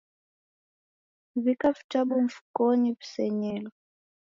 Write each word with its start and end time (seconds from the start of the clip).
Wika 1.35 1.71
vitabu 1.71 2.21
mfukonyi 2.21 2.93
visenyelo 2.93 3.71